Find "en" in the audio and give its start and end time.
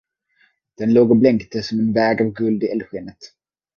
1.79-1.93